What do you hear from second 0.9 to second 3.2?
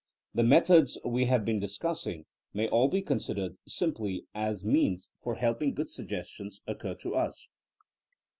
we have been discussing may all be